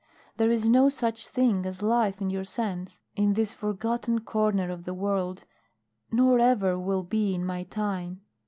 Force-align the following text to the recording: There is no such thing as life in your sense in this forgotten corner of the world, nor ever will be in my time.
There 0.37 0.49
is 0.49 0.67
no 0.67 0.89
such 0.89 1.27
thing 1.27 1.63
as 1.67 1.83
life 1.83 2.21
in 2.21 2.31
your 2.31 2.43
sense 2.43 2.99
in 3.15 3.33
this 3.33 3.53
forgotten 3.53 4.21
corner 4.21 4.71
of 4.71 4.83
the 4.83 4.95
world, 4.95 5.43
nor 6.11 6.39
ever 6.39 6.75
will 6.79 7.03
be 7.03 7.35
in 7.35 7.45
my 7.45 7.61
time. 7.65 8.21